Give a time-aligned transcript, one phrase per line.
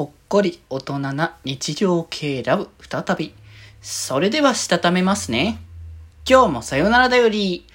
[0.00, 3.34] ほっこり大人な日常系ラブ再び。
[3.82, 5.60] それではしたためますね。
[6.26, 7.66] 今日もさよならだより。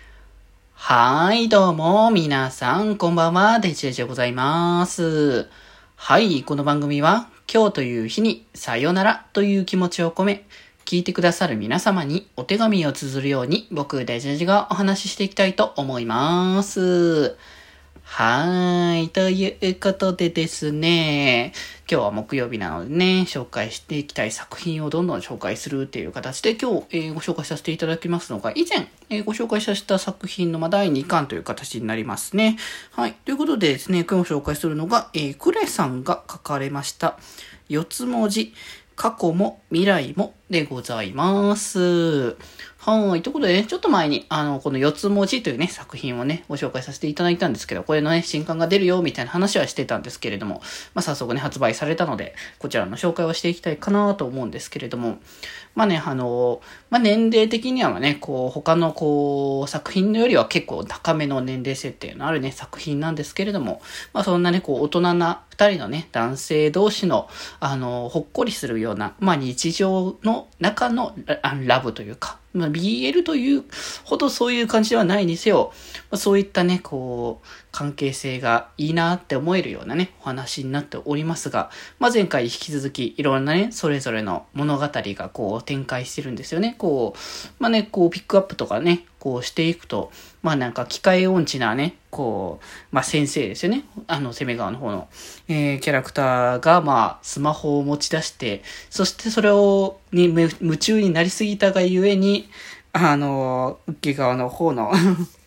[0.74, 5.48] はい、どうも、皆さん、こんばんは、デジェジでございます。
[5.96, 10.48] はい、この番組は、今日という日に、さよならという気持ちを込め、
[10.84, 17.38] 聞いてくださる皆様にお手紙を綴るように、僕、デジェジがお話ししていきたいと思います。
[18.08, 19.10] はーい。
[19.10, 21.52] ということでですね、
[21.92, 32.58] 今日は木曜日なのでね、紹介していきたい作品をどんどん紹介するっていう形で今日、えーご紹介させていただきますのが、以前、えーご紹介させた作品の、ま、第2巻という形になりますね。
[32.92, 33.14] はい。
[33.26, 37.18] ということでですね、今日紹介するのが、えークレさんが書かれました、
[37.68, 38.54] 四つ文字、
[38.96, 42.38] 過去も未来もでございます。
[42.78, 43.24] はい。
[43.24, 50.62] ということでね、ちょっと前に、あの、この四つ文字というね、作品をね、ご紹介させていただいたんですけど、これのね、新刊が出るよ、みたいな話はしてたんですけれども、
[50.94, 55.18] まあ、早速ね、発売されたので、こちらの紹介をしていきたいかなと思うんですけれども、
[55.74, 63.82] まあね、あの、まあ、年齢的にはね、こう、他のこう、作品のよりは結構高めの年齢設定のあるね、作品なんですけれども、
[64.14, 67.30] まあ、そんなね、こう、大人な二人のね、男性同士の、
[67.60, 73.64] あの、ほっこりするような、まあ、日常の中のラあラブというか、まあ、BL という
[74.06, 75.74] ほどそういう感じではないにせよ、
[76.10, 86.76] まあ、そういったね、こう、関係性がいいなって思えるようなね、お話になっておりますが、まあ、前回引き続きいろんなね、それぞれの物語がこう展開してるんですよね。
[86.78, 90.12] こう、まあね、こうピックアップとかね、こうしていくと、
[90.44, 93.84] まあなんか機械音痴なね、こう、まあ先生ですよね。
[94.08, 95.10] あの、攻め側の方の、
[95.48, 102.45] えー、キャラクターが、まあ、スマホを持ち出して、そしてそれを、に夢中になりすぎたがゆえに、
[102.94, 104.92] あの、受け側の方の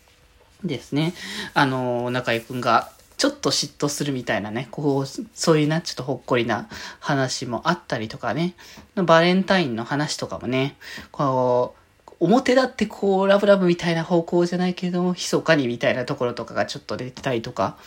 [0.63, 1.13] ですね。
[1.53, 8.53] あの、中井くんが、ちょっと嫉妬するみたいなね、こう、そういうな、ちょっとほっこりな話もあったりとかね、
[8.95, 10.77] バレンタインの話とかもね、
[11.11, 11.79] こう、
[12.19, 17.77] 表だってこう、ラブラブみたいな方向じゃないけれども、密かにみたいなところとかがちょっと出てたりとか、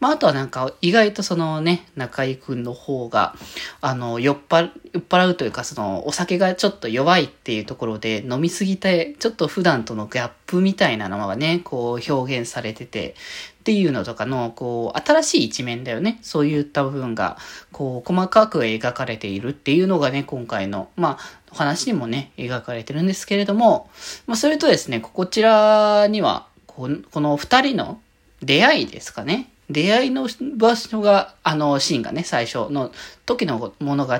[0.00, 3.34] まあ、あとはなんか、意外とそのね、中居くんの方が、
[3.82, 13.14] あの、酔っ払う、酔っ払うというか、その、お酒がちょっと弱いっていうところで、飲みすぎて、ちょっと普段とのギャップみたいなのがね、こう、表現されてて、
[13.62, 16.18] っていうのとかの、こう、新しい一面だよね。
[16.20, 17.38] そういった部分が、
[17.70, 23.88] こう、細かく描かれているっていうのがね、今回の、まあ、お話にもね、描かれてるんですけれども、
[24.26, 28.00] まあ、それとですね、こちらには、この二人の
[28.42, 29.48] 出会いですかね。
[29.70, 32.90] 出会いの場所が、あの、シーンがね、最初の
[33.26, 34.18] 時の物語が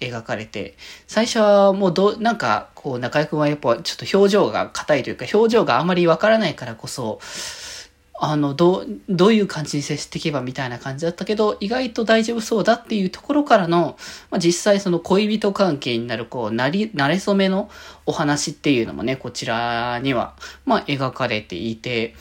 [0.00, 7.20] 描かれて、最初はもうど、なんか、こう、中井くんはやっぱちょっと表情が硬いというか、表情があまりわからないからこそ、
[8.20, 13.96] あの、どう、どういう感じに接していけばみたいな感じだったけど、意外と大丈夫そうだっていうところからの、
[14.30, 17.70] まあ、実際その恋人関係になる、こう、なり、慣れ初めの
[18.06, 20.34] お話っていうのもね、こちらには、
[20.66, 22.14] まあ、描かれていて、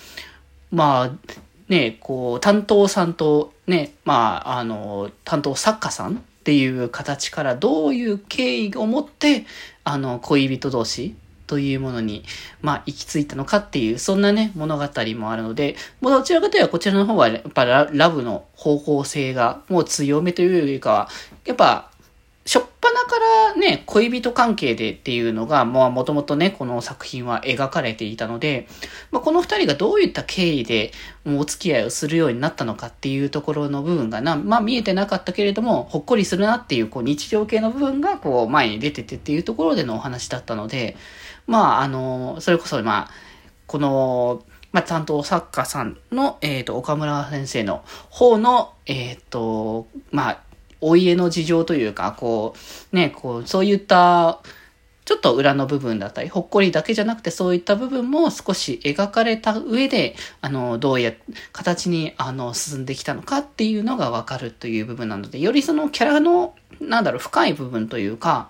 [0.71, 1.31] まあ、
[1.67, 9.45] ね、こう、担当さんと、ね、まあ、あの、担当作家さんっていう形からどういう経緯を持って、
[9.83, 11.15] あの、恋人同士
[11.47, 12.23] というものに、
[12.61, 14.83] まあ、行き着いたのかっていう、そんなね、物語
[15.15, 21.09] もあるので、もうどちらかというとこちらの方は、やっぱララブの方向性がもう強めというよりかは、
[21.45, 21.89] やっぱ、
[22.77, 28.67] しょっぱなからね、恋人関係でっていうのが、まあもともとね、この作品は描かれていたので、
[29.11, 30.91] まあ、この二人がどういった経緯で
[31.25, 40.95] お付き合いをするようになったのかっていうところの部分がな、まあ見えてなかったけれども、ほっこりするなっていうこう日常系の部分がこう前に出ててっていうところでのお話だったので、
[41.47, 43.11] まああの、それこそまあ、
[43.65, 50.46] この、まあ、担当作家さんの、えっ、と、岡村先生の方の、えっ、と、まあ、
[50.81, 52.55] お家の事情というか、こ
[52.91, 54.41] う、ね、こう、そういった、
[55.05, 61.13] ちょっと裏の部分だったり、ほっこりだけじゃなくてそういった部分も少し描かれた上で、あの、どうや、
[61.53, 68.50] 形に、あの、進んできたのかっていうのがわかるという部分なので、よりそのキャラの、なんだろう、深い部分というか、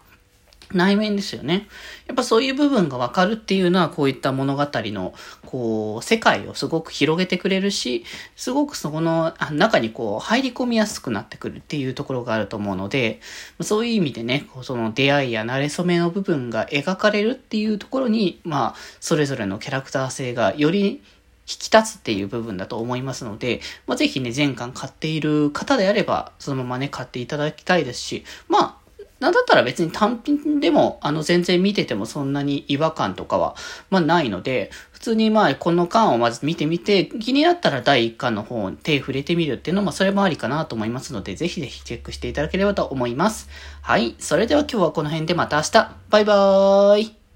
[0.74, 1.68] 内面ですよね。
[2.08, 5.14] やっぱそういう部分がわかるっていうのは、こういった物語の、
[5.46, 8.04] こう、世界をすごく広げてくれるし、
[8.36, 13.22] すごくそこの中にこう、入り込みやすくなってくるっていうところがあると思うので、
[13.62, 21.02] そういう意味でね、その出会いや馴れ初めの部分が描かれるっていうところに、まあ、それぞれのキャラクター性がより
[21.50, 28.87] 引き立つっていう部分だと思いますので、まあ、ぜひね、前巻買っている方であれば、そのままね、買っていただきたいですし、まあ、
[29.20, 33.56] なんだったら別に単品でも、あの、全然見ててもそんなに違和感とかは、
[33.90, 43.50] まあないので、普通にまあ、この巻をまず見てみて、気になったら第1巻の方に手触れてみるっていうのも、それもありかなと思いますので、ぜひぜひチェックしていただければと思います。
[43.82, 44.16] はい。
[44.20, 45.96] それでは今日はこの辺でまた明日。
[46.10, 47.27] バイバーイ。